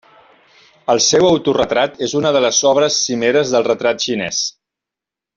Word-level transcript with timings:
El 0.93 1.01
seu 1.07 1.25
autoretrat 1.27 1.99
és 2.07 2.15
una 2.21 2.31
de 2.37 2.41
les 2.47 2.61
obres 2.73 2.97
cimeres 3.09 3.53
del 3.57 3.67
retrat 3.71 4.01
xinès. 4.07 4.41